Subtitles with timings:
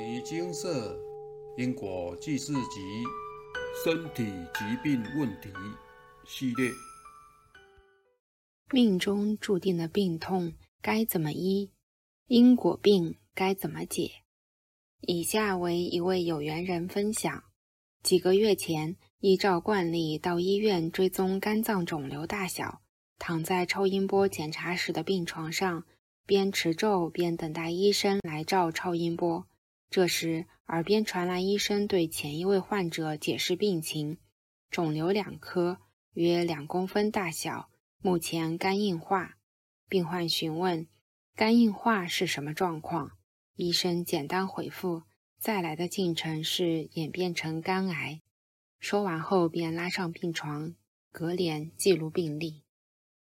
[0.00, 0.98] 离精舍
[1.58, 3.04] 因果记事集
[3.84, 5.50] 身体疾病问题
[6.26, 6.70] 系列。
[8.72, 11.70] 命中注定的病痛该怎么医？
[12.28, 14.10] 因果病该怎么解？
[15.02, 17.44] 以下为一位有缘人分享：
[18.02, 22.80] 几个月前，依照惯例到医院追踪肝脏肿瘤大小，
[23.18, 25.84] 躺在超音波检查室的病床上，
[26.24, 29.46] 边持咒边等待医生来照超音波。
[29.90, 34.18] 这时，耳边传来医生对前一位患者解释病情：
[34.70, 35.78] 肿瘤两颗，
[36.12, 37.68] 约两公分大小。
[38.00, 39.36] 目前肝硬化，
[39.88, 40.86] 病患询问
[41.34, 43.18] 肝硬化是什么状况，
[43.56, 45.02] 医生简单回复：
[45.38, 48.22] 再来的进程是演变成肝癌。
[48.78, 50.74] 说完后便拉上病床，
[51.10, 52.62] 隔帘记录病历。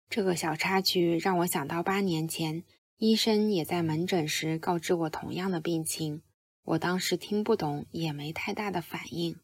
[0.09, 2.63] 这个小插曲让我想到八年前，
[2.98, 6.21] 医生也在门诊时告知我同样的病情，
[6.66, 9.38] 我当时听不懂，也没太大的反应。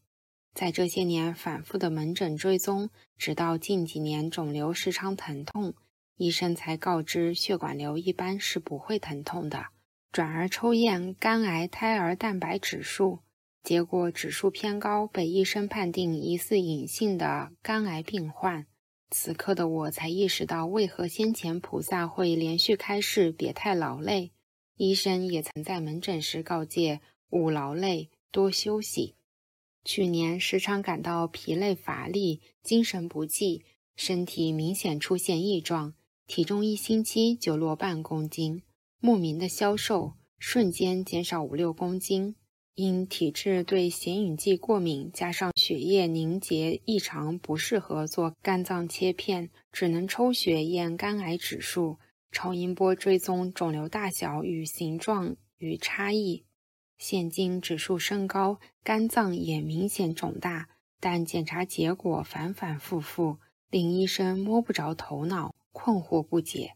[0.53, 5.73] 在这些年反复的门诊追踪，直到近几年肿瘤时常疼痛，
[6.17, 9.67] 医生才告知血管瘤一般是不会疼痛的。
[10.11, 13.19] 转而抽验肝癌胎儿蛋白指数，
[13.63, 18.65] 结果指数偏高，被医生判定疑似隐性的肝癌病患。
[19.11, 24.31] 此刻的我才意识到，为何先前菩萨会连续开示别太劳累，
[24.83, 29.13] 医生也曾在门诊时告诫勿劳累，多休息。
[29.85, 33.63] 去年时常感到疲累乏力、精神不济，
[33.95, 35.93] 身体明显出现异状，
[36.25, 38.63] 体重一星期就落半公斤，
[38.99, 42.35] 莫名的消瘦，瞬间减少五六公斤。
[42.73, 51.99] 因体质对显影剂过敏，加上血液凝结异常，不适合做肝脏切片，只能抽血验肝癌指数，
[52.31, 56.45] 超音波追踪肿瘤大小与形状与差异。
[56.97, 63.37] 现今指数升高，肝脏也明显肿大，但检查结果反反复复，
[63.69, 66.75] 令医生摸不着头脑，困惑不解。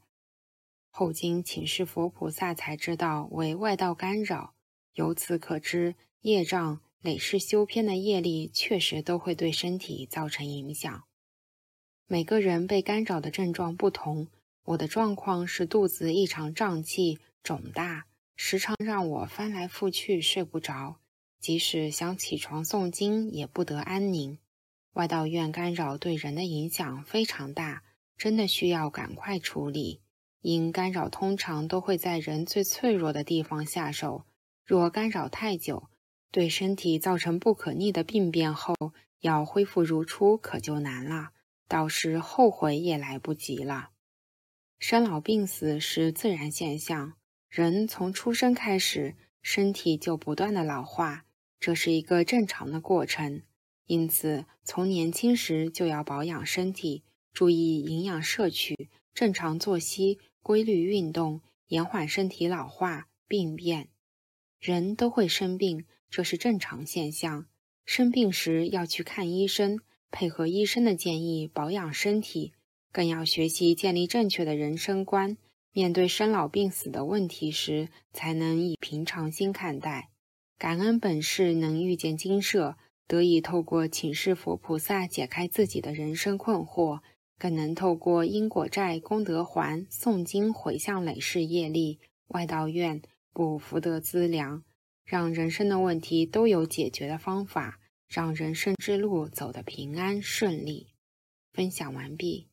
[0.90, 4.56] 后经请示佛菩萨，才知道为外道干扰。
[4.94, 11.04] 由此可知，业障累世修偏的业力，确实都会对身体造成影响。
[12.08, 14.28] 每个人被干扰的症状不同，
[14.66, 18.06] 我的状况是肚子异常胀气、肿大。
[18.38, 20.98] 时常让我翻来覆去睡不着，
[21.40, 24.40] 即使想起床诵经也不得安宁。
[24.92, 27.84] 外道院干扰对人的影响非常大，
[28.18, 30.02] 真的需要赶快处理。
[30.42, 34.26] 因干扰通常都会在人最脆弱的地方下手，
[34.66, 35.88] 若干扰太久，
[36.30, 38.76] 对身体造成不可逆的病变后，
[39.22, 41.30] 要恢复如初可就难了，
[41.70, 43.92] 到时后悔也来不及了。
[44.80, 47.14] 生老病死是自然现象。
[47.50, 51.26] 人从出生开始，身体就不断的老化，
[51.60, 53.42] 这是一个正常的过程。
[53.86, 63.90] 因此，从年轻时就要保养身体，注意营养摄取，正常作息，规律运动，延缓身体老化病变。
[64.60, 67.46] 人都会生病，这是正常现象。
[67.86, 72.54] 生病时要去看医生，配合医生的建议保养身体，
[72.96, 75.36] 更要学习建立正确的人生观。
[75.74, 80.12] 面对生老病死的问题时，才能以平常心看待。
[80.58, 87.02] 感恩本世能遇见金舍，得以透过请示佛菩萨解开自己的人生困惑，
[87.38, 93.02] 更能透过因果债、功德还、诵经回向累世业力、外道愿
[93.34, 94.64] 补福德资粮，
[95.04, 100.94] 让人生的问题都有解决的方法，让人生之路走得平安顺利。
[101.52, 102.48] 分享完毕。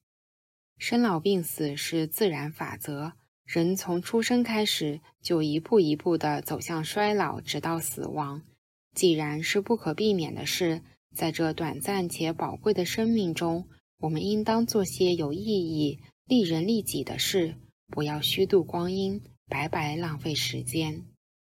[0.82, 3.12] 生老病死是自然法则，
[3.44, 8.42] 人从出生开始就一步一步地走向衰老，直到死亡。
[8.92, 10.82] 既然是不可避免的事，
[11.14, 13.68] 在这短暂且宝贵的生命中，
[14.00, 17.54] 我们应当做些有意义、利人利己的事，
[17.86, 21.04] 不要虚度光阴，白白浪费时间。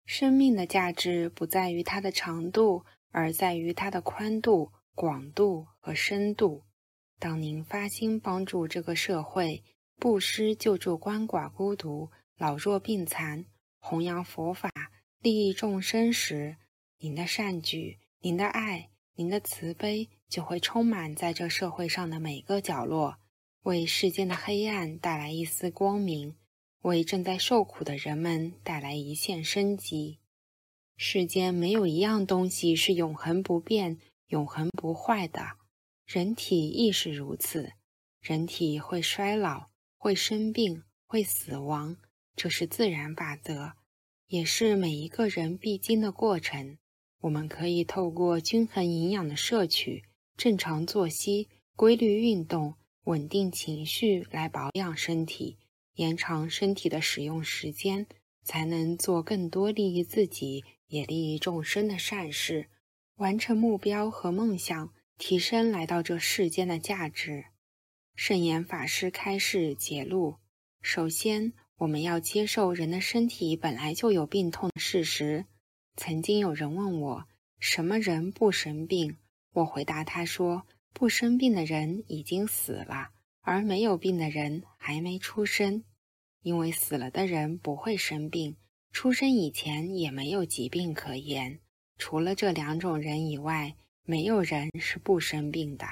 [0.07, 6.65] 生命的价值不在于它的长度，而在于它的宽度、广度和深度。
[7.21, 9.63] 当您发心帮助这个社会，
[9.97, 13.45] 布施救助鳏寡孤独、老弱病残，
[13.79, 14.73] 弘扬佛法，
[15.21, 16.57] 利益众生时，
[16.99, 23.19] 您的善举、您的爱、您的慈悲就会充满在这社会上的每个角落，
[23.65, 26.35] 为世间的黑暗带来一丝光明，
[26.81, 30.21] 为正在受苦的人们带来一线生机。
[30.97, 35.60] 世间没有一样东西是永恒不变、永恒不坏的。
[36.13, 37.75] 人体亦是如此，
[38.21, 41.99] 人体会衰老，会生病，会死亡，
[42.35, 43.75] 这是自然法则。
[44.27, 46.79] 也是每一个人必经的过程。
[47.21, 50.03] 我们可以透过均衡营养的摄取、
[50.37, 52.75] 正常作息、规律运动、
[53.05, 55.59] 稳定情绪来保养身体，
[55.95, 58.09] 延长身体的使用时间，
[58.43, 62.69] 才能做更多利益自己也利益众生的善事，
[63.19, 67.45] 完成目标和梦想，提升来到这世间的价值。
[68.17, 70.37] 圣严法师开示解录：
[70.81, 75.45] 首先，我们要接受人的身体本来就有病痛的事实。
[75.95, 77.27] 曾经有人问我，
[77.59, 79.19] 什么人不生病？
[79.53, 83.11] 我回答他说，不生病的人已经死了，
[83.43, 85.85] 而没有病的人还没出生。
[86.41, 88.57] 因为死了的人不会生病，
[88.91, 91.61] 出生以前也没有疾病可言。
[91.99, 93.77] 除了这两种人以外，
[94.11, 95.87] 没有人是不生病的。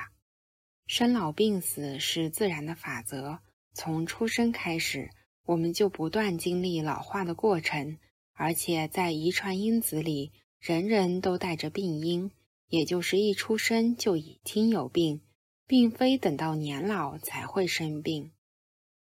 [0.89, 3.39] 生老病死是自然的法则，
[3.75, 5.11] 从出生开始，
[5.45, 7.97] 我们就不断经历老化的过程。
[8.33, 12.33] 而且在遗传因子里，人人都带着病因，
[12.67, 15.21] 也就是一出生就已经有病，
[15.69, 18.33] 并非等到年老才会生病。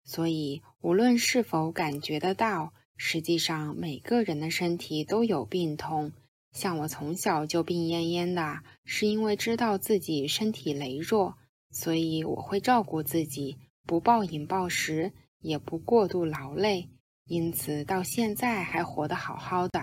[0.05, 6.13] 所以，无论是否感觉得到，实际上每个人的身体都有病痛。
[6.53, 11.37] 像我从小就病恹恹的，是因为知道自己身体羸弱，
[11.71, 13.57] 所以我会照顾自己，
[13.87, 16.89] 不暴饮暴食，也不过度劳累。
[17.27, 19.81] 因此，到现在还活得好好的。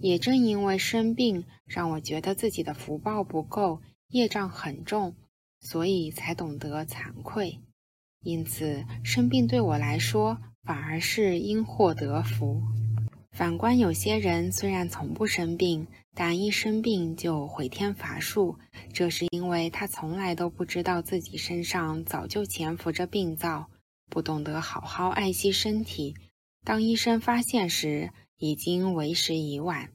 [0.00, 5.14] 也正因为生病，让我觉得自己的福报不够，业障很重，
[5.60, 7.60] 所以才懂得惭愧。
[8.22, 12.62] 因此，生病对我来说反而是因祸得福。
[13.38, 18.58] 反观有些人，虽然从不生病，但一生病就回天乏术，
[18.92, 23.70] 这是因为他从来都不知道自己身上早就潜伏着病灶，
[24.10, 26.16] 不懂得好好爱惜身体。
[26.64, 29.92] 当医生发现时，已经为时已晚。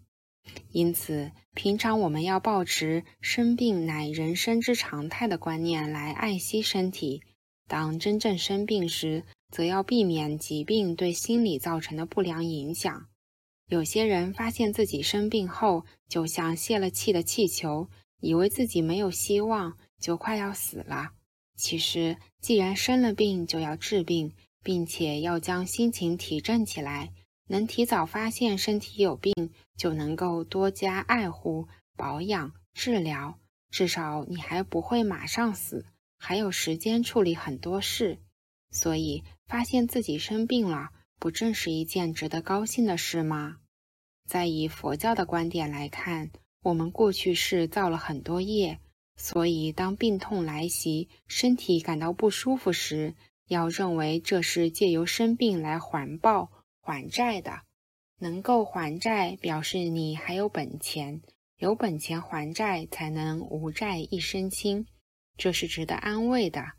[0.71, 7.21] 因此，平常我们要保持生病乃人生之常态的观念来爱惜身体。
[7.67, 13.07] 当真正生病时，则要避免疾病对心理造成的不良影响。
[13.67, 17.89] 有些人发现自己生病后，就像泄了气的气球，
[18.19, 21.11] 以为自己没有希望，就快要死了。
[21.55, 24.33] 其实，既然生了病，就要治病。
[24.65, 27.11] 并且要将心情提振起来，
[27.49, 29.33] 能提早发现身体有病，
[29.75, 31.67] 就能够多加爱护、
[31.97, 33.37] 保养、治疗。
[33.69, 35.85] 至少你还不会马上死，
[36.17, 38.19] 还有时间处理很多事。
[38.71, 40.91] 所以，发现自己生病了，
[41.23, 43.59] 不正是一件值得高兴的事吗？
[44.27, 46.31] 再以佛教的观点来看，
[46.61, 48.77] 我们过去世造了很多业，
[49.15, 53.15] 所以当病痛来袭，身体感到不舒服时，
[53.47, 57.61] 要认为这是借由生病来还报还债的，
[58.19, 61.21] 能够还债，表示你还有本钱，
[61.57, 64.85] 有本钱还债，才能无债一身轻，
[65.37, 66.73] 这是值得安慰的。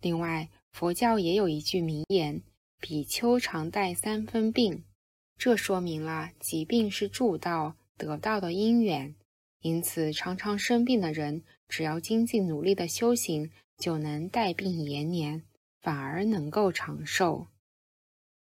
[0.00, 2.42] 另外，佛教也有一句名言
[2.86, 4.84] ：“比丘常带三分病”，
[5.40, 9.14] 这说明了疾病是助道得道的因缘，
[9.62, 15.44] 因此常常生病的人，只要精进努力的修行，就能带病延年。
[15.80, 17.46] 反而能够长寿。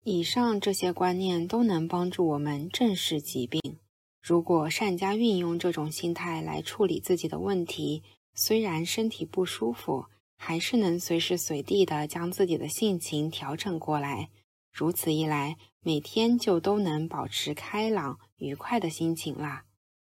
[0.05, 3.79] 以上这些观念都能帮助我们正视疾病。
[4.23, 8.03] 如果善加运用这种心态来处理自己的问题，
[8.35, 10.05] 虽然身体不舒服，
[10.37, 14.29] 还是能随时随地的将自己的性情调整过来。
[14.73, 19.65] 如此一来，每天就都能保持开朗愉快的心情啦。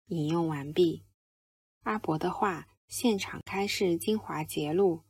[0.07, 1.03] 引用完毕。
[1.83, 5.01] 阿伯的话，现场开示精华节录。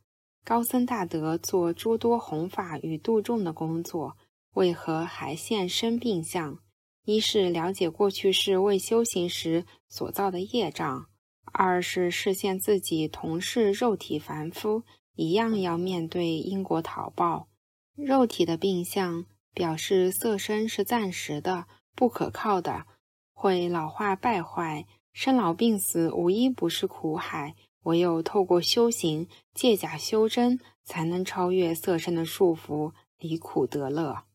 [0.44, 4.18] 高僧大德做诸多弘法与度众的工作，
[4.54, 6.60] 为何还现生病相？
[7.04, 11.08] 一是了解过去世未修行时所造的业障；
[11.52, 14.84] 二是示现自己同是肉体凡夫，
[15.16, 17.48] 一样要面对因果讨报。
[17.96, 21.66] 肉体的病相表示色身是暂时的、
[21.96, 22.86] 不可靠的，
[23.34, 24.86] 会老化败坏。
[25.14, 27.56] 生老病死无一不是苦海。
[27.84, 34.26] 唯有透过修行、借假修真，才能超越色身的束缚，离苦得乐。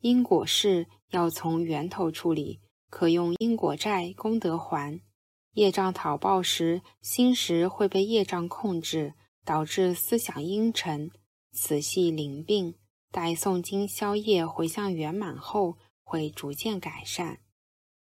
[0.00, 5.00] 因果事要从源头处理，可用因果债功德还。
[5.54, 11.10] 业障讨报时，心识会被业障控制，导致思想阴沉，
[11.50, 12.76] 此系灵病。
[13.16, 17.40] 待诵经消业回向圆满后，会逐渐改善。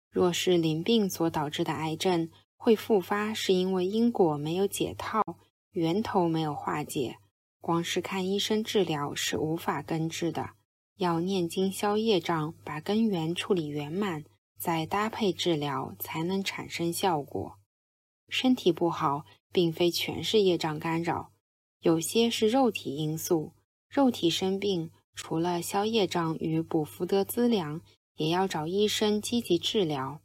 [0.09, 5.21] 若是淋病所导致的癌症，会复发是因为因果没有解套，
[5.73, 7.17] 源头没有化解。
[7.61, 10.51] 光是看医生治疗是无法根治的，
[10.99, 14.23] 要念经消业障，把根源处理圆满，
[14.57, 17.59] 再搭配治疗，才能产生效果。
[18.29, 21.33] 身体不好，并非全是业障干扰，
[21.81, 23.55] 有些是肉体因素。
[23.93, 27.83] 肉体生病，除了消业障与补福德资粮，
[28.17, 30.23] 也要找医生积极治疗。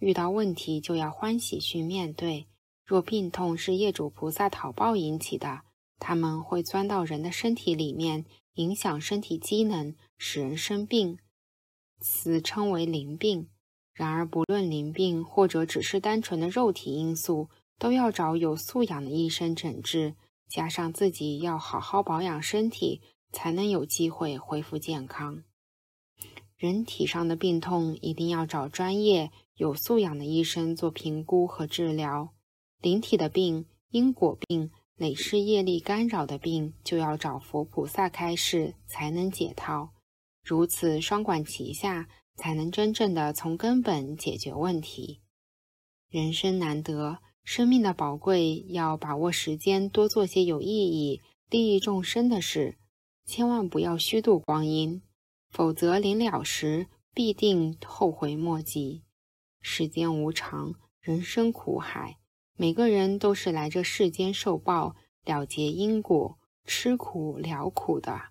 [0.00, 2.48] 遇到问题就要欢喜去面对。
[2.84, 5.60] 若病痛是业主菩萨讨报引起的，
[6.00, 11.18] 他们会钻到人的身体里面，影响身体机能，使人生病，
[12.00, 13.46] 此称为灵病。
[13.92, 20.16] 然而，不论灵病或者只是单纯的肉体因素，都要找有素养的医生诊治，
[20.48, 23.00] 加上自己要好好保养身体，
[23.32, 25.42] 才能有机会恢复健康。
[26.56, 32.32] 人体上的病痛，一定要找专业、有素养的医生做评估和治疗。
[32.80, 39.90] 灵体的病、因果病、累世业力干扰的病，就要找佛菩萨开示才能解套。
[40.42, 45.20] 如此双管齐下，才能真正的从根本解决问题。
[46.08, 51.20] 人生难得，生命的宝贵，要把握时间，多做些有意义、
[51.50, 52.78] 利益众生的事，
[53.26, 55.02] 千万不要虚度光阴，
[55.50, 59.02] 否则临了时必定后悔莫及。
[59.60, 62.16] 世间无常，人生苦海。
[62.56, 68.22] 每个人都是来这世间受报、了结因果、吃苦了苦的。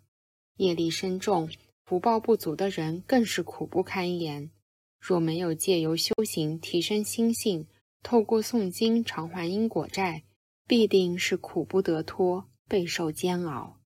[0.57, 1.49] 业力深重、
[1.85, 4.49] 福报不足的人更是苦不堪言。
[4.99, 7.67] 若没有借由修行提升心性，
[8.03, 10.23] 透过诵经偿还因果债，
[10.67, 13.79] 必定是苦不得脱，备受煎熬。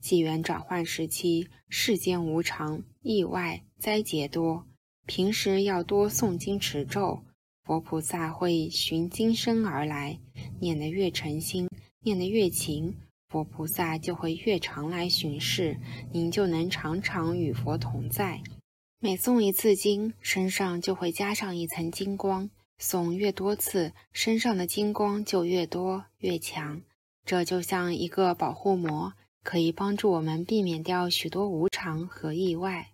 [0.00, 4.64] 纪元转换时期，世间无常，意外灾劫多，
[5.06, 7.24] 平时要多诵经持咒。
[7.64, 10.20] 佛菩萨会寻今生而来，
[10.60, 11.68] 念得越诚心，
[12.00, 12.94] 念得越勤，
[13.28, 15.76] 佛菩萨就会越常来巡视，
[16.12, 18.40] 您就能常常与佛同在。
[19.00, 22.48] 每诵一次经，身上就会加上一层金光，
[22.80, 26.82] 诵越多次，身上的金光就越多越强。
[27.24, 32.92] 这就像一个保护膜，可以帮助我们避免掉许多无常和意外。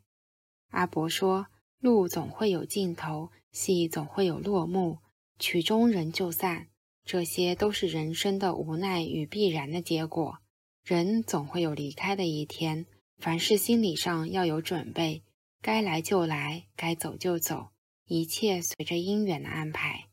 [0.71, 1.47] 阿伯说
[1.81, 4.99] ：“路总会有尽头。”戏总会有落幕，
[5.39, 6.67] 曲终人就散，
[7.05, 10.39] 这些都是人生的无奈与必然的结果。
[10.83, 12.87] 人总会有离开的一天，
[13.17, 15.23] 凡事心理上要有准备，
[15.63, 17.69] 该来就来，该走就走，
[18.07, 20.09] 一切随着因缘的安排。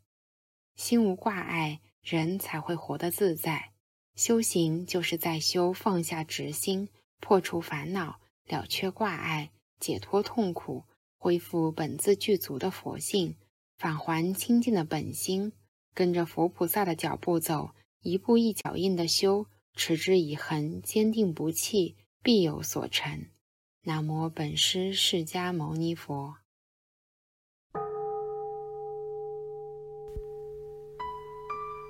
[0.76, 3.72] 心无挂碍，人才会活得自在。
[4.16, 10.86] 修行就是在修放下执心，破除烦恼，了却挂碍，解脱痛苦。
[11.18, 13.36] 恢复本自具足的佛性，
[13.78, 15.52] 返还清净的本心，
[15.94, 19.46] 跟着佛菩萨的脚步走，一步一脚印的修，
[19.76, 23.28] 持之以恒，坚定不弃，必有所成。
[23.84, 26.41] 南无本师释迦牟尼佛。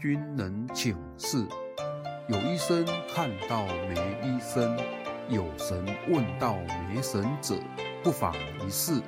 [0.00, 1.46] 君能请示。
[2.26, 4.78] 有医生看到没医生，
[5.28, 6.56] 有神问到
[6.88, 7.54] 没神者，
[8.02, 8.34] 不妨
[8.66, 9.02] 一试。